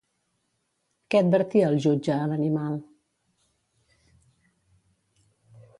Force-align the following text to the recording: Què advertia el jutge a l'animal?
Què 1.13 1.21
advertia 1.25 1.67
el 1.73 1.77
jutge 1.83 2.15
a 2.15 2.25
l'animal? 2.31 2.81